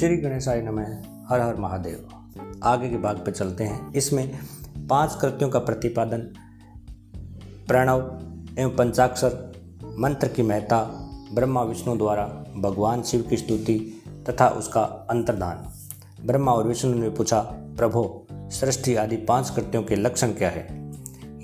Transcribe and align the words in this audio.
श्री 0.00 0.16
गणेशाय 0.16 0.62
नमः, 0.62 0.84
हर 1.28 1.40
हर 1.40 1.56
महादेव। 1.56 2.08
आगे 2.62 2.88
के 2.88 2.96
भाग 2.96 3.16
पर 3.16 3.32
चलते 3.32 3.64
हैं। 3.64 3.92
इसमें 3.92 4.38
पाँच 4.90 5.18
कृत्यों 5.20 5.48
का 5.48 5.58
प्रतिपादन, 5.58 6.18
प्रणव 7.68 7.98
एवं 8.58 8.76
पंचाक्षर, 8.76 9.52
मंत्र 9.98 10.28
की 10.28 10.42
महत्ता 10.42 10.84
ब्रह्मा 11.34 11.62
विष्णु 11.62 11.96
द्वारा 11.96 12.44
भगवान 12.56 13.02
शिव 13.02 13.22
की 13.22 13.36
स्तुति 13.36 14.02
तथा 14.28 14.48
उसका 14.48 14.80
अंतर्दान 14.82 15.68
ब्रह्मा 16.26 16.52
और 16.52 16.68
विष्णु 16.68 16.94
ने 16.94 17.10
पूछा, 17.10 17.40
प्रभो, 17.52 18.26
सृष्टि 18.32 18.94
आदि 18.94 19.16
पाँच 19.16 19.50
कृत्यों 19.50 19.82
के 19.82 19.96
लक्षण 19.96 20.28
क्या 20.28 20.50
है? 20.50 20.92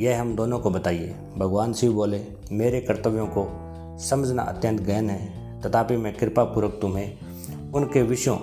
यह 0.00 0.20
हम 0.20 0.36
दोनों 0.36 0.58
को 0.58 0.70
बताइए। 0.70 1.14
भगवान 1.36 1.72
शिव 1.72 1.92
बोले, 1.92 2.26
मेरे 2.52 2.80
कर्तव्यों 2.80 3.26
को 3.26 3.48
समझना 3.98 4.42
अत्यंत 4.42 4.80
गहन 4.80 5.10
है। 5.10 5.60
तथापि 5.60 5.96
मैं 5.96 6.16
कृपापूर्वक 6.16 6.78
तुम्हें 6.82 7.18
उनके 7.74 8.02
विषयों 8.02 8.36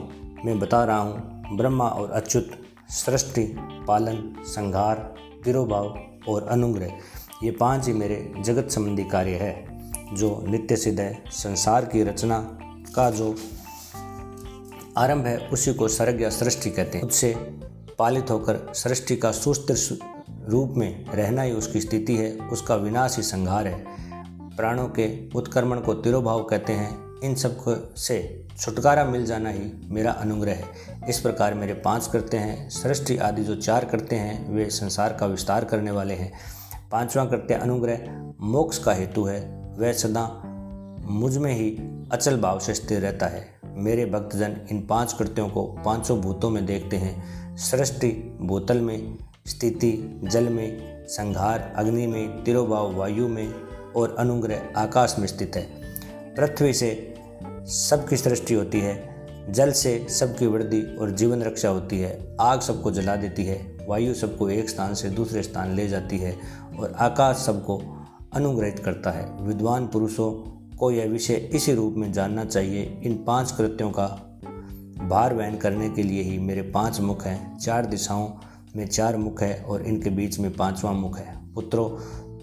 में 0.45 0.59
बता 0.59 0.83
रहा 0.83 0.97
हूँ, 0.97 1.43
ब्रह्मा 1.57 1.87
और 1.87 2.11
अच्युत, 2.11 2.51
सृष्टि, 2.89 3.55
पालन, 3.87 4.35
संघार 4.43 5.15
तिरोभाव 5.45 5.99
और 6.27 6.43
अनुग्रह, 6.43 6.91
ये 7.43 7.51
पाँच 7.51 7.87
ही 7.87 7.93
मेरे 7.93 8.33
जगत 8.39 8.69
संबंधी 8.69 9.03
कार्य 9.03 9.31
है, 9.31 9.65
जो 10.15 10.45
नित्य 10.47 10.75
सिद्ध 10.75 10.99
है, 10.99 11.23
संसार 11.31 11.85
की 11.85 12.03
रचना 12.03 12.59
का 12.95 13.11
जो 13.11 13.35
आरंभ 14.97 15.25
है, 15.25 15.37
उसी 15.47 15.73
को 15.73 15.87
सर्ग 15.87 16.21
या 16.21 16.29
सृष्टि 16.29 16.69
कहते 16.69 16.97
हैं। 16.97 17.05
उससे 17.05 17.33
पालित 17.99 18.31
होकर 18.31 18.73
सृष्टि 18.73 19.15
का 19.15 19.31
सुस्थिर 19.31 19.99
रूप 20.49 20.73
में 20.77 21.05
रहना 21.05 21.41
ही 21.41 21.51
उसकी 21.51 21.81
स्थिति 21.81 22.15
है, 22.15 22.37
उसका 22.37 22.75
विनाश 22.75 23.17
ही 23.17 23.23
संहार 23.23 23.67
है। 23.67 23.85
प्राणों 24.57 24.87
के 24.87 25.29
उत्क्रमण 25.35 25.79
को 25.79 25.93
तिरोभाव 25.93 26.43
कहते 26.43 26.73
हैं 26.73 27.12
इन 27.23 27.35
सबसे 27.35 28.47
छुटकारा 28.59 29.05
मिल 29.05 29.25
जाना 29.25 29.49
ही 29.49 29.71
मेरा 29.89 30.11
अनुग्रह 30.11 30.53
है। 30.53 30.63
इस 31.09 31.19
प्रकार 31.19 31.53
मेरे 31.53 31.73
पाँच 31.73 32.07
करते 32.07 32.37
हैं। 32.37 32.69
सृष्टि 32.69 33.17
आदि 33.17 33.43
जो 33.43 33.55
चार 33.55 33.85
करते 33.85 34.15
हैं, 34.15 34.51
वे 34.51 34.69
संसार 34.69 35.13
का 35.13 35.25
विस्तार 35.25 35.65
करने 35.65 35.91
वाले 35.91 36.13
हैं। 36.13 36.33
पांचवा 36.91 37.25
करते 37.25 37.53
अनुग्रह 37.53 37.99
मोक्ष 38.41 38.77
का 38.77 38.93
हेतु 38.93 39.23
है। 39.23 39.69
वह 39.77 39.93
सदा 39.93 40.41
मुझमें 41.05 41.53
ही 41.53 41.77
अचल 42.11 42.41
भाव 42.41 42.59
से 42.59 42.73
स्थिर 42.73 43.01
रहता 43.01 43.25
है। 43.25 43.47
मेरे 43.65 44.05
भक्तजन 44.05 44.57
इन 44.71 44.87
पाँच 44.87 45.13
कृत्यों 45.13 45.49
को 45.49 45.63
पाँचों 45.63 46.21
भूतों 46.21 46.49
में 46.49 46.65
देखते 46.65 46.97
हैं। 46.97 47.23
सृष्टि 47.57 48.37
बोतल 48.41 48.81
में, 48.81 49.17
स्थिति 49.47 50.21
जल 50.23 50.49
में 50.49 51.03
संहार 51.07 51.73
अग्नि 51.75 52.07
में, 52.07 52.43
तिरोभाव 52.43 52.95
वायु 52.95 53.27
में 53.27 53.53
और 53.95 54.15
अनुग्रह 54.19 54.61
आकाश 54.77 55.15
में 55.19 55.27
स्थित 55.27 55.55
है। 55.55 55.83
पृथ्वी 56.35 56.73
से 56.73 57.12
सबकी 57.65 58.17
सृष्टि 58.17 58.53
होती 58.53 58.79
है, 58.79 59.13
जल 59.49 59.71
से 59.71 60.05
सबकी 60.09 60.47
वृद्धि 60.47 60.81
और 60.81 61.11
जीवन 61.11 61.41
रक्षा 61.41 61.69
होती 61.69 61.99
है, 61.99 62.37
आग 62.41 62.61
सबको 62.61 62.91
जला 62.91 63.15
देती 63.15 63.43
है, 63.43 63.77
वायु 63.89 64.13
सबको 64.13 64.49
एक 64.49 64.69
स्थान 64.69 64.93
से 64.93 65.09
दूसरे 65.09 65.43
स्थान 65.43 65.75
ले 65.75 65.87
जाती 65.87 66.17
है 66.17 66.37
और 66.79 66.91
आकाश 66.91 67.37
सबको 67.37 67.81
अनुग्रहित 68.33 68.79
करता 68.79 69.11
है। 69.11 69.43
विद्वान 69.43 69.87
पुरुषों 69.87 70.31
को 70.77 70.91
यह 70.91 71.05
विषय 71.05 71.33
इसी 71.33 71.73
रूप 71.73 71.93
में 71.93 72.11
जानना 72.13 72.45
चाहिए, 72.45 73.01
इन 73.03 73.23
पाँच 73.27 73.51
कृत्यों 73.51 73.91
का 73.91 74.07
भार 75.09 75.33
वहन 75.33 75.57
करने 75.57 75.89
के 75.89 76.03
लिए 76.03 76.21
ही 76.21 76.37
मेरे 76.39 76.61
पाँच 76.61 76.99
मुख 76.99 77.25
हैं, 77.25 77.57
चार 77.57 77.85
दिशाओं 77.85 78.29
में 78.75 78.87
चार 78.87 79.17
मुख 79.17 79.41
है 79.41 79.63
और 79.63 79.81
इनके 79.81 80.09
बीच 80.09 80.39
में 80.39 80.55
पांचवा 80.55 80.91
मुख 80.91 81.17
है। 81.19 81.53
पुत्रों, 81.53 81.89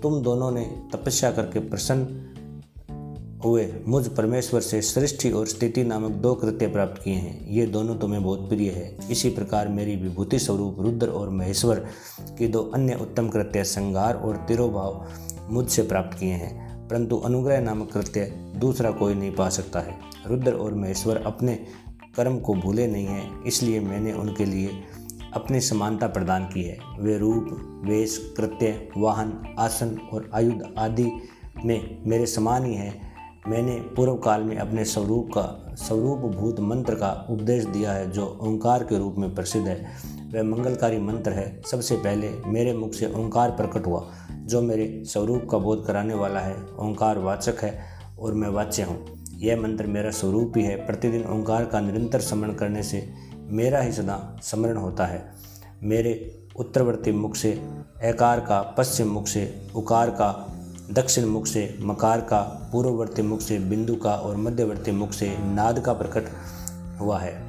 तुम 0.01 0.23
दोनों 0.23 0.51
ने 0.51 0.65
तपस्या 0.93 1.31
करके 1.33 1.59
प्रसन्न 1.59 2.05
हुए। 3.45 3.73
मुझ 3.89 4.09
परमेश्वर 4.09 4.61
से 4.61 4.83
सृष्टि 4.83 5.31
और 5.31 5.47
स्थिति 5.47 5.85
नामक 5.85 6.11
दो 6.11 6.35
कृत्य 6.35 6.67
प्राप्त 6.67 7.03
किए 7.03 7.15
हैं। 7.15 7.49
ये 7.49 7.67
दोनों 7.67 7.97
तुम्हें 7.97 8.23
बहुत 8.23 8.49
प्रिय 8.49 8.71
है। 8.71 8.97
इसी 9.11 9.31
प्रकार 9.31 9.69
मेरी 9.69 9.97
विभूति 9.97 10.39
स्वरूप 10.39 10.77
रुद्र 10.81 11.09
और 11.09 11.31
महेश्वर 11.31 11.87
की 12.21 12.49
दो 12.49 12.63
अन्य 12.63 12.95
उत्तम 12.95 13.29
कृत्य 13.29 13.65
संगार 13.65 14.15
और 14.15 14.37
तिरोभाव 14.37 15.07
मुझसे 15.51 15.83
प्राप्त 15.83 16.19
किए 16.19 16.33
हैं। 16.33 16.71
परंतु 16.89 17.17
अनुग्रह 17.17 17.61
नामक 17.61 17.93
कृत्य 17.93 18.25
दूसरा 18.57 18.91
कोई 18.91 19.15
नहीं 19.15 19.33
पा 19.33 19.49
सकता 19.49 19.81
है। 19.81 19.99
रुद्र 20.27 20.53
और 20.53 20.75
महेश्वर 20.75 21.17
अपने 21.17 21.67
कर्म 22.17 22.39
को 22.39 22.55
भूले 22.55 22.87
नहीं 22.87 23.07
हैं, 23.07 23.45
इसलिए 23.45 23.81
मैंने 23.81 24.13
उनके 24.13 24.45
लिए 24.45 24.71
अपनी 25.35 25.61
समानता 25.61 26.07
प्रदान 26.07 26.45
की 26.45 26.63
है। 26.63 26.79
वे 27.01 27.19
रूप, 27.19 27.47
वेश, 27.85 28.35
कृत्य, 28.37 28.89
वाहन, 28.97 29.55
आसन 29.59 29.99
और 30.13 30.31
आयुध 30.35 30.75
आदि 30.79 31.09
में 31.65 32.03
मेरे 32.07 32.27
समान 32.27 32.65
ही 32.65 32.75
हैं। 32.75 33.10
मैंने 33.49 33.77
पूर्व 33.77 34.15
काल 34.15 34.43
में 34.43 34.57
अपने 34.57 34.85
स्वरूप 34.85 35.29
का 35.29 35.75
स्वरूप 35.75 36.19
भूत 36.19 36.61
मंत्र 36.61 36.95
का 36.95 37.27
उपदेश 37.31 37.65
दिया 37.65 37.93
है, 37.93 38.11
जो 38.11 38.39
ओंकार 38.43 38.85
के 38.85 38.99
रूप 38.99 39.15
में 39.19 39.35
प्रसिद्ध 39.35 39.69
है। 39.69 39.87
वह 40.35 40.43
मंगलकारी 40.43 40.99
मंत्र 40.99 41.33
है। 41.33 41.63
सबसे 41.71 41.97
पहले 41.97 42.31
मेरे 42.47 42.73
मुख 42.73 42.93
से 42.93 43.07
ओंकार 43.07 43.51
प्रकट 43.51 43.87
हुआ, 43.87 44.11
जो 44.31 44.63
मेरे 44.63 45.03
स्वरूप 45.05 45.49
का 45.51 45.59
बोध 45.59 45.87
कराने 45.87 46.15
वाला 46.15 46.41
है। 46.41 46.57
ओंकार 46.81 47.19
वाचक 47.19 47.55
है 47.61 47.85
और 48.21 48.35
मैं 48.35 48.49
वाच्य 48.49 48.83
हूँ। 48.83 49.07
यह 49.35 49.61
मंत्र 49.61 49.87
मेरा 49.87 50.11
स्वरूप 50.11 50.53
ही 50.57 50.63
है। 50.63 50.87
प्रतिदिन 50.87 51.25
ओंकार 51.25 51.65
का 51.65 51.81
निरंतर 51.81 52.21
स्मरण 52.21 52.53
करने 52.53 52.83
से 52.83 53.13
मेरा 53.39 53.81
ही 53.81 53.93
सदा 53.93 54.39
स्मरण 54.43 54.77
होता 54.77 55.07
है। 55.07 55.33
मेरे 55.83 56.45
उत्तरवर्ती 56.57 57.13
मुख 57.13 57.37
से, 57.37 57.63
एकार 58.03 58.41
का 58.41 58.63
पश्चिम 58.63 59.09
मुख 59.09 59.27
से, 59.27 59.67
उकार 59.77 60.11
का 60.11 60.57
दक्षिण 60.93 61.25
मुख 61.25 61.47
से 61.47 61.77
मकार 61.81 62.21
का, 62.21 62.69
पूर्ववर्ती 62.73 63.23
मुख 63.23 63.41
से 63.41 63.59
बिंदु 63.59 63.95
का 63.95 64.15
और 64.15 64.37
मध्यवर्ती 64.37 64.91
मुख 64.91 65.13
से 65.13 65.37
नाद 65.39 65.79
का 65.79 65.93
प्रकट 65.93 66.25
हुआ 67.01 67.19
है। 67.19 67.43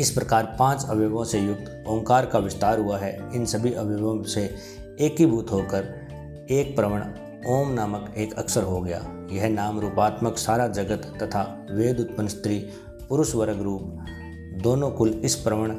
इस 0.00 0.10
प्रकार 0.10 0.56
पाँच 0.58 0.86
अवयवों 0.88 1.24
से 1.24 1.40
युक्त 1.40 1.84
ओंकार 1.88 2.26
का 2.26 2.38
विस्तार 2.38 2.78
हुआ 2.78 2.98
है। 2.98 3.30
इन 3.34 3.46
सभी 3.46 3.72
अवयवों 3.72 4.22
से 4.22 4.54
एकीभूत 5.00 5.52
होकर 5.52 6.46
एक 6.50 6.76
प्रवण 6.76 7.02
ओम 7.48 7.72
नामक 7.72 8.14
एक 8.18 8.34
अक्षर 8.34 8.62
हो 8.62 8.80
गया। 8.80 9.28
यह 9.32 9.48
नाम 9.48 9.80
रूपात्मक 9.80 10.38
सारा 10.38 10.68
जगत 10.68 11.18
तथा 11.22 11.66
वेद 11.70 12.00
उत्पन्न 12.00 12.28
स्त्री, 12.28 12.58
पुरुष, 13.08 13.34
वर्ग, 13.34 13.62
रूप 13.62 14.06
दोनों 14.62 14.90
कुल 14.90 15.08
इस 15.08 15.34
प्रवण 15.34 15.70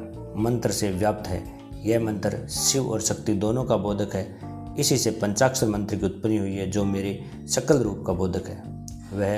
मंत्र 0.43 0.71
से 0.71 0.91
व्याप्त 0.91 1.27
है। 1.27 1.43
यह 1.85 1.99
मंत्र 1.99 2.47
शिव 2.47 2.89
और 2.89 3.01
शक्ति 3.01 3.33
दोनों 3.33 3.63
का 3.63 3.77
बोधक 3.77 4.15
है। 4.15 4.56
इसी 4.79 4.97
से 4.97 5.11
पंचाक्षर 5.11 5.67
मंत्र 5.67 5.95
की 5.95 6.05
उत्पत्ति 6.05 6.37
हुई 6.37 6.55
है, 6.55 6.71
जो 6.71 6.85
मेरे 6.85 7.23
सकल 7.45 7.77
रूप 7.77 8.03
का 8.07 8.13
बोधक 8.13 8.47
है। 8.47 8.63
वह 9.13 9.37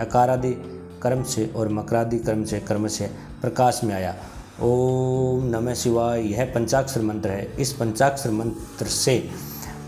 अकारादि 0.00 0.52
कर्म 1.02 1.22
से 1.22 1.52
और 1.56 1.68
मकरादि 1.68 2.18
कर्म 2.18 2.44
से 2.44 2.60
कर्म 2.60 2.86
से 2.86 3.06
प्रकाश 3.40 3.80
में 3.84 3.94
आया। 3.94 4.16
ओम 4.62 5.44
नमः 5.44 5.74
शिवाय। 5.74 6.20
यह 6.20 6.52
पंचाक्षर 6.54 7.02
मंत्र 7.02 7.30
है। 7.30 7.56
इस 7.60 7.72
पंचाक्षर 7.72 8.30
मंत्र 8.30 8.86
से 8.86 9.28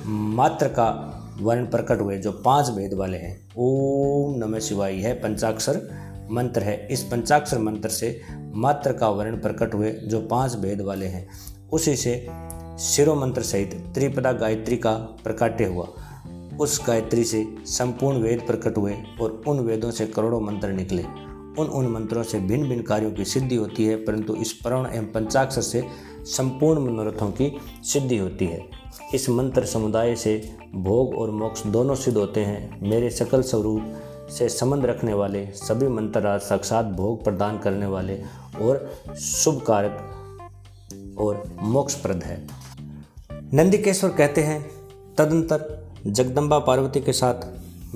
मात्र 0.06 0.68
का 0.68 1.18
वर्ण 1.41 1.66
प्रकट 1.66 2.00
हुए, 2.00 2.18
जो 2.18 2.32
पाँच 2.32 2.68
भेद 2.68 2.94
वाले 2.94 3.18
हैं। 3.18 3.48
ओम 3.56 4.38
नमः 4.38 4.58
शिवाय। 4.58 4.94
यह 4.94 5.20
पंचाक्षर 5.22 6.02
मंत्र 6.30 6.62
है। 6.62 6.88
इस 6.91 7.02
पंचाक्षर 7.02 7.58
मंत्र 7.58 7.88
से 7.88 8.20
मात्र 8.54 8.92
का 8.92 9.08
वर्ण 9.08 9.41
प्रकट 9.41 9.74
हुए, 9.74 9.92
जो 9.92 10.20
पाँच 10.20 10.54
भेद 10.54 10.80
वाले 10.80 11.06
हैं। 11.06 11.28
उसी 11.72 11.96
से 11.96 12.26
शिरो 12.82 13.15
मंत्र 13.15 13.43
सहित 13.43 13.75
त्रिपदा 13.94 14.32
गायत्री 14.32 14.76
का 14.76 14.93
प्रकाट्य 15.25 15.65
हुआ। 15.65 15.87
उस 16.60 16.81
गायत्री 16.87 17.25
से 17.25 17.44
संपूर्ण 17.66 18.19
वेद 18.19 18.41
प्रकट 18.47 18.78
हुए 18.78 18.94
और 19.20 19.43
उन 19.47 19.60
वेदों 19.60 19.91
से 19.91 20.06
करोड़ों 20.06 20.41
मंत्र 20.41 20.69
निकले। 20.69 21.03
उन 21.59 21.66
उन 21.66 21.87
मंत्रों 21.87 22.22
से 22.22 22.38
भिन्न 22.41 22.69
भिन्न 22.69 22.82
कार्यों 22.82 23.10
की 23.12 23.25
सिद्धि 23.25 23.56
होती 23.56 23.84
है, 23.84 23.97
परंतु 23.97 24.34
इस 24.34 24.53
प्रण 24.53 24.87
एवं 24.87 25.04
पंचाक्षर 25.04 25.60
से 25.60 25.82
संपूर्ण 26.26 26.81
मनोरथों 26.81 27.31
की 27.31 27.50
सिद्धि 27.82 28.16
होती 28.16 28.47
है। 28.47 28.60
इस 29.15 29.28
मंत्र 29.31 29.65
समुदाय 29.65 30.15
से 30.16 30.34
भोग 30.75 31.15
और 31.15 31.31
मोक्ष 31.31 31.66
दोनों 31.66 31.94
सिद्ध 31.94 32.16
होते 32.19 32.41
हैं। 32.41 32.88
मेरे 32.88 33.10
सकल 33.10 33.42
स्वरूप 33.42 34.28
से 34.31 34.48
संबंध 34.48 34.87
रखने 34.87 35.15
वाले 35.15 35.47
सभी 35.54 35.89
मंत्र 35.89 36.39
साक्षात 36.39 36.86
भोग 36.86 37.22
प्रदान 37.24 37.59
करने 37.59 37.86
वाले 37.86 38.18
और 38.62 38.91
शुभ 39.21 39.62
कारक 39.66 40.18
और 41.18 41.42
मोक्षप्रद 41.62 42.22
है। 42.22 42.61
नंदिकेश्वर 43.54 44.10
कहते 44.10 44.41
हैं, 44.41 44.60
तदंतर 45.19 45.65
जगदम्बा 46.07 46.59
पार्वती 46.59 47.01
के 47.01 47.13
साथ 47.13 47.34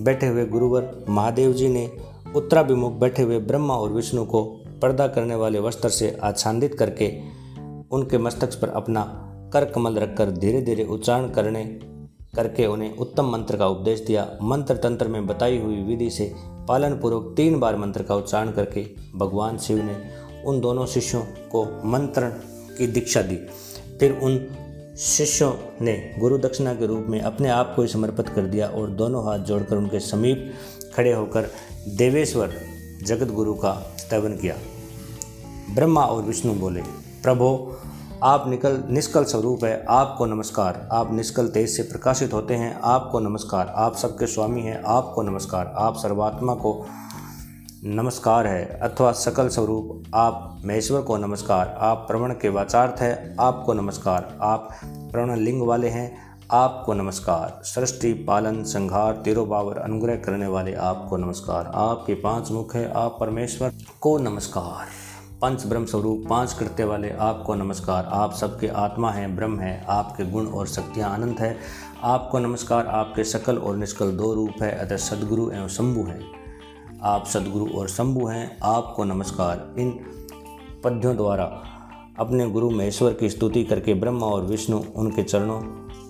बैठे 0.01 0.27
हुए 0.27 0.45
गुरुवर 0.47 1.05
महादेव 1.09 1.53
जी 1.53 1.69
ने 1.69 1.91
उत्तराभिमुख 2.37 2.93
बैठे 2.93 3.23
हुए 3.23 3.39
ब्रह्मा 3.39 3.75
और 3.75 3.93
विष्णु 3.93 4.25
को 4.25 4.43
पर्दा 4.83 5.07
करने 5.07 5.35
वाले 5.35 5.59
वस्त्र 5.59 5.89
से 5.89 6.11
आच्छादित 6.23 6.75
करके 6.75 7.09
उनके 7.91 8.19
मस्तक 8.19 8.59
पर 8.61 8.69
अपना 8.69 9.05
कर 9.53 9.65
कमल 9.65 9.95
रखकर 9.95 10.31
धीरे 10.31 10.61
धीरे 10.63 10.85
उच्चारण 10.85 11.31
करने, 11.31 11.65
करके 12.35 12.67
उन्हें 12.67 12.97
उत्तम 12.97 13.31
मंत्र 13.31 13.57
का 13.57 13.67
उपदेश 13.67 14.01
दिया। 14.01 14.29
मंत्र 14.43 14.77
तंत्र 14.77 15.09
में 15.09 15.27
बताई 15.27 15.59
हुई 15.59 15.83
विधि 15.83 16.11
से 16.11 16.33
पालन 16.69 16.99
पूर्वक 16.99 17.33
तीन 17.37 17.59
बार 17.61 17.77
मंत्र 17.77 18.03
का 18.03 18.17
उच्चारण 18.17 18.51
करके 18.51 18.87
भगवान 19.17 19.59
शिव 19.59 19.83
ने 19.85 19.97
उन 20.45 20.61
दोनों 20.61 20.87
शिष्यों 20.87 21.23
को 21.53 21.65
मंत्रण 21.85 22.31
की 22.79 22.87
दीक्षा 22.87 23.23
दी। 23.23 23.37
फिर 24.01 24.19
उन 24.23 24.39
शिष्यों 24.99 25.53
ने 25.83 26.15
गुरु 26.19 26.39
दक्षिणा 26.39 26.75
के 26.75 26.87
रूप 26.87 27.07
में 27.09 27.21
अपने 27.21 27.49
आप 27.49 27.73
को 27.77 27.87
समर्पित 27.87 28.29
कर 28.29 28.43
दिया 28.43 28.69
और 28.69 28.91
दोनों 28.91 29.27
हाथ 29.27 29.39
जोड़कर 29.39 29.77
उनके 29.77 30.01
समीप 30.01 30.55
खड़े 30.97 31.13
होकर 31.13 31.51
देवेश्वर 31.89 32.55
जगत 33.03 33.33
गुरु 33.33 33.55
का 33.55 33.95
स्तवन 33.97 34.33
किया। 34.33 34.55
ब्रह्मा 35.75 36.03
और 36.03 36.23
विष्णु 36.23 36.55
बोले, 36.55 36.81
प्रभो, 37.23 37.79
आप 38.23 38.49
निकल, 38.49 38.85
निष्कल 38.91 39.25
स्वरूप 39.25 39.65
है, 39.65 39.85
आपको 39.89 40.27
नमस्कार। 40.27 40.89
आप 40.93 41.13
निष्कल 41.13 41.49
तेज 41.49 41.69
से 41.69 41.83
प्रकाशित 41.83 42.33
होते 42.33 42.55
हैं, 42.55 42.81
आपको 42.81 43.21
नमस्कार। 43.21 43.73
आप 43.77 43.97
सबके 43.97 44.27
स्वामी 44.27 44.61
हैं, 44.61 44.83
आपको 44.83 45.23
नमस्कार। 45.23 45.75
आप 45.77 45.97
सर्वात्मा 45.97 46.55
को 46.55 46.87
नमस्कार 47.89 48.47
है 48.47 48.81
अथवा 48.83 49.13
सकल 49.13 49.49
स्वरूप, 49.49 50.03
आप 50.15 50.63
महेश्वर 50.65 51.03
को 51.03 51.17
नमस्कार, 51.17 51.77
आप 51.79 51.97
प्रवण 51.97 52.33
के 52.33 52.49
वाचार्थ 52.49 53.01
है, 53.01 53.37
आपको 53.41 53.73
नमस्कार, 53.73 54.39
आप 54.43 54.69
प्रवण 54.85 55.37
लिंग 55.37 55.63
वाले 55.63 55.89
हैं, 55.89 56.17
आपको 56.53 56.95
नमस्कार। 56.95 57.61
सृष्टि, 57.65 58.13
पालन 58.13 58.63
संहार 58.65 59.13
तिरुबावर 59.13 59.79
अनुग्रह 59.79 60.17
करने 60.17 60.47
वाले 60.47 60.75
आपको 60.75 61.17
नमस्कार। 61.17 61.73
आपके 61.75 62.15
पाँच 62.15 62.51
मुख 62.51 62.75
है, 62.75 62.93
आप 62.93 63.17
परमेश्वर 63.21 63.73
को 64.01 64.19
नमस्कार। 64.19 64.87
पंच 65.43 65.67
ब्रह्म 65.67 65.85
स्वरूप, 65.85 66.25
पाँच 66.31 66.53
कृत्य 66.53 66.85
वाले 66.85 67.11
आपको 67.11 67.55
नमस्कार। 67.55 68.05
आप 68.05 68.33
सबके 68.33 68.69
आत्मा 68.69 69.11
हैं, 69.11 69.37
ब्रह्म 69.37 69.59
है, 69.59 69.87
आपके 69.89 70.25
गुण 70.25 70.47
और 70.47 70.67
शक्तियाँ 70.67 71.15
अनंत 71.15 71.41
है। 71.41 71.57
आपको 72.03 72.39
नमस्कार, 72.39 72.87
आपके 72.87 73.25
सकल 73.25 73.59
और 73.59 73.77
निष्कल 73.77 74.11
दो 74.11 74.35
रूप 74.35 74.63
है, 74.63 74.79
अतः 74.79 74.97
सदगुरु 74.97 75.51
एवं 75.51 75.69
शंभु 75.69 76.01
हैं। 76.01 76.46
आप 77.07 77.27
सदगुरु 77.27 77.67
और 77.79 77.89
शंभु 77.89 78.27
हैं। 78.27 78.59
आपको 78.65 79.05
नमस्कार। 79.05 79.75
इन 79.79 79.91
पद्यों 80.85 81.17
द्वारा 81.17 81.45
अपने 82.19 82.49
गुरु 82.51 82.71
महेश्वर 82.71 83.13
की 83.13 83.29
स्तुति 83.31 83.63
करके 83.65 83.95
ब्रह्मा 83.95 84.27
और 84.27 84.45
विष्णु 84.45 84.83
उनके 84.97 85.23
चरणों 85.23 85.61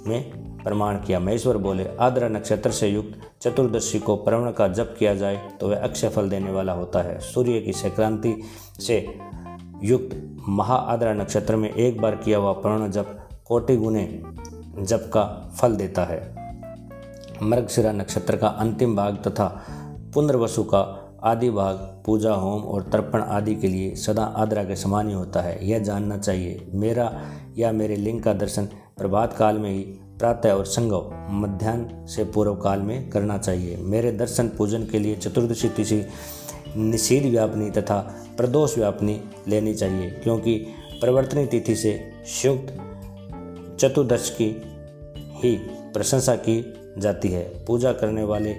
में 0.07 0.63
प्रमाण 0.63 0.97
किया। 0.97 1.21
महेश्वर 1.21 1.57
बोले, 1.57 1.87
आद्रा 2.01 2.29
नक्षत्र 2.29 2.71
से 2.71 2.89
युक्त 2.89 3.21
चतुर्दशी 3.43 3.99
को 3.99 4.17
प्रवण 4.17 4.51
का 4.53 4.69
जप 4.69 4.97
किया 4.99 5.15
जाए 5.15 5.37
तो 5.61 5.69
वह 5.69 5.77
अक्षय 5.79 6.09
फल 6.09 6.31
देने 6.31 6.51
वाला 6.51 6.73
होता 6.73 7.03
है। 7.03 7.19
सूर्य 7.19 7.61
की 7.61 7.73
संक्रांति 7.73 8.35
से 8.81 8.99
युक्त 9.83 10.37
महा 10.49 10.77
आद्रा 10.77 11.13
नक्षत्र 11.13 11.57
में 11.57 11.73
एक 11.73 12.01
बार 12.01 12.17
किया 12.17 12.39
हुआ 12.39 12.53
प्रवण 12.53 12.91
जप 12.91 13.29
कोटि 13.45 13.77
गुने 13.77 14.09
जप 14.79 15.11
का 15.15 15.25
फल 15.61 15.77
देता 15.77 16.05
है। 16.05 16.35
मृगशिरा 17.43 17.93
नक्षत्र 17.93 18.37
का 18.37 18.49
अंतिम 18.49 18.97
भाग 18.97 19.17
तथा 19.17 19.65
पुनर्वसु 20.17 20.63
का 20.65 20.79
आदि 21.23 21.49
भाग, 21.51 21.77
पूजा, 22.07 22.33
होम 22.33 22.63
और 22.65 22.83
तर्पण 22.83 23.21
आदि 23.21 23.55
के 23.55 23.69
लिए 23.69 23.95
सदा 23.97 24.23
आद्रा 24.37 24.63
के 24.65 24.77
समान 24.77 25.09
ही 25.09 25.15
होता 25.15 25.41
है। 25.41 25.69
यह 25.69 25.79
जानना 25.79 26.17
चाहिए, 26.19 26.67
मेरा 26.75 27.11
या 27.59 27.73
मेरे 27.73 27.97
लिंग 27.97 28.23
का 28.23 28.33
दर्शन 28.33 28.69
प्रभात 28.97 29.33
काल 29.33 29.59
में 29.59 29.71
ही 29.71 29.83
प्रातः 30.19 30.53
और 30.53 30.65
संगव 30.67 31.11
मध्यान्ह 31.33 32.07
से 32.07 32.25
पूर्व 32.25 32.55
काल 32.55 32.83
में 32.83 33.11
करना 33.11 33.37
चाहिए। 33.39 33.77
मेरे 33.77 34.13
दर्शन 34.13 34.49
पूजन 34.49 34.87
के 34.87 34.99
लिए 34.99 35.17
चतुर्दशी 35.17 35.69
तिथि 35.69 36.03
निषीद 36.77 37.31
व्यापनी 37.31 37.71
तथा 37.71 37.99
प्रदोष 38.37 38.79
व्यापनी 38.79 39.21
लेनी 39.49 39.75
चाहिए, 39.75 40.11
क्योंकि 40.13 40.57
प्रवर्तनी 41.01 41.47
तिथि 41.47 41.77
से 41.77 41.95
संयुक्त 42.27 43.77
चतुर्दश 43.81 44.31
की 44.41 44.49
ही 45.45 45.55
प्रशंसा 45.93 46.37
की 46.39 46.59
जाती 46.99 47.29
है। 47.29 47.45
पूजा 47.65 47.93
करने 47.93 48.25
वाले 48.25 48.55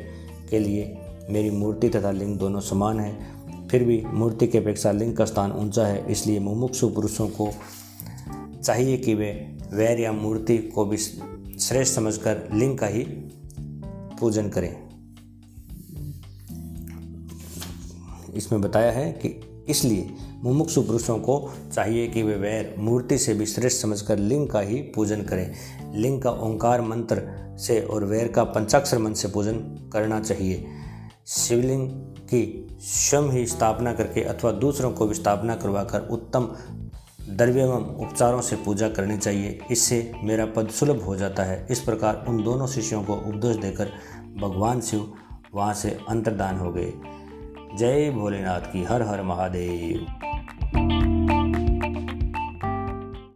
के 0.50 0.60
लिए 0.60 0.98
मेरी 1.29 1.50
मूर्ति 1.50 1.89
तथा 1.89 2.12
लिंग 2.12 2.38
दोनों 2.38 2.59
समान 2.59 3.00
है। 3.00 3.68
फिर 3.68 3.83
भी 3.83 4.01
मूर्ति 4.06 4.47
की 4.47 4.57
अपेक्षा 4.57 4.91
लिंग 4.91 5.15
का 5.18 5.25
स्थान 5.25 5.51
ऊँचा 5.51 5.85
है, 5.85 6.06
इसलिए 6.12 6.39
मुमुक्षु 6.39 6.89
पुरुषों 6.89 7.27
को 7.29 7.50
चाहिए 8.63 8.97
कि 8.97 9.13
वे 9.15 9.31
वैर 9.74 10.00
या 10.00 10.12
मूर्ति 10.12 10.57
को 10.57 10.85
भी 10.85 10.97
श्रेष्ठ 10.97 11.95
समझकर 11.95 12.50
लिंग 12.53 12.77
का 12.77 12.88
ही 12.88 13.03
पूजन 14.19 14.50
करें। 14.50 14.75
इसमें 18.33 18.62
बताया 18.62 18.91
है 18.91 19.12
कि 19.12 19.39
इसलिए 19.69 20.09
मुमुक्षु 20.44 20.81
पुरुषों 20.81 21.18
को 21.19 21.53
चाहिए 21.74 22.07
कि 22.07 22.24
वे 22.24 22.35
वैर, 22.35 22.75
मूर्ति 22.77 23.18
से 23.18 23.33
भी 23.33 23.45
श्रेष्ठ 23.45 23.81
समझकर 23.81 24.18
लिंग 24.18 24.47
का 24.47 24.59
ही 24.59 24.81
पूजन 24.95 25.21
करें। 25.21 25.53
लिंग 25.95 26.21
का 26.21 26.31
ओंकार 26.31 26.81
मंत्र 26.81 27.21
से 27.59 27.79
और 27.81 28.03
वैर 28.03 28.27
का 28.27 28.44
पंचाक्षर 28.44 28.97
मंत्र 28.97 29.19
से 29.19 29.27
पूजन 29.27 29.57
करना 29.94 30.19
चाहिए। 30.19 30.65
शिवलिंग 31.27 31.89
की 32.24 32.68
स्वयं 32.81 33.31
ही 33.31 33.45
स्थापना 33.45 33.94
करके 33.94 34.21
अथवा 34.21 34.51
दूसरों 34.51 34.91
को 34.91 35.06
भी 35.06 35.15
स्थापना 35.15 35.56
करवाकर 35.56 36.01
उत्तम 36.01 36.50
द्रव्य 37.29 37.62
एवं 37.62 37.85
उपचारों 37.95 38.41
से 38.41 38.56
पूजा 38.56 38.89
करनी 38.89 39.18
चाहिए। 39.18 39.59
इससे 39.71 40.12
मेरा 40.24 40.45
पद 40.45 40.69
सुलभ 40.69 41.03
हो 41.03 41.15
जाता 41.15 41.44
है। 41.44 41.68
इस 41.69 41.79
प्रकार 41.79 42.25
उन 42.27 42.44
दोनों 42.44 42.68
शिष्यों 42.68 43.03
को 43.03 43.13
उपदेश 43.13 43.56
देकर 43.56 43.85
भगवान 44.38 44.81
शिव 44.81 45.13
वहाँ 45.56 45.74
से 45.74 46.00
अंतर्दान 46.09 46.57
हो 46.57 46.71
गए। 46.71 46.94
जय 47.77 48.12
भोलेनाथ 48.12 48.62
की 48.62 48.83
हर 48.83 49.01
हर 49.01 49.24
महादेव। 49.24 50.26